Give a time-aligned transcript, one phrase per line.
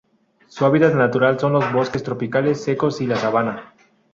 [0.47, 3.75] Su hábitat natural son los bosques tropicales secos y la sabana.